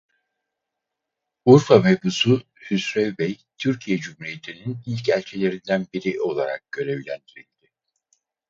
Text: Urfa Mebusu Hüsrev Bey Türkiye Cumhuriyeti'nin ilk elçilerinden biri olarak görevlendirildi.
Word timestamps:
Urfa 1.45 1.79
Mebusu 1.79 2.41
Hüsrev 2.55 3.15
Bey 3.17 3.37
Türkiye 3.57 3.97
Cumhuriyeti'nin 3.97 4.77
ilk 4.85 5.09
elçilerinden 5.09 5.87
biri 5.93 6.21
olarak 6.21 6.71
görevlendirildi. 6.71 7.71